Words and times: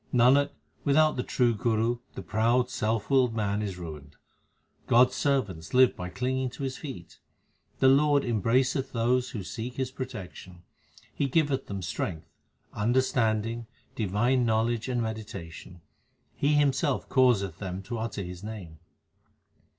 Nanak, 0.11 0.49
without 0.83 1.15
the 1.15 1.21
true 1.21 1.53
Guru 1.53 1.99
the 2.15 2.23
proud 2.23 2.71
self 2.71 3.11
willed 3.11 3.35
man 3.35 3.61
is 3.61 3.77
ruined. 3.77 4.15
God 4.87 5.09
s 5.09 5.15
servants 5.15 5.75
live 5.75 5.95
by 5.95 6.09
clinging 6.09 6.49
to 6.57 6.63
His 6.63 6.75
feet. 6.75 7.19
The 7.77 7.87
Lord 7.87 8.23
embraceth 8.25 8.93
those 8.93 9.29
who 9.29 9.43
seek 9.43 9.75
His 9.75 9.91
protection. 9.91 10.63
He 11.13 11.27
giveth 11.27 11.67
them 11.67 11.83
strength, 11.83 12.31
understanding, 12.73 13.67
divine 13.93 14.43
knowledge 14.43 14.89
and 14.89 15.03
meditation; 15.03 15.81
He 16.35 16.53
Himself 16.55 17.07
causeth 17.07 17.59
them 17.59 17.83
to 17.83 17.99
utter 17.99 18.23
His 18.23 18.43
name. 18.43 18.79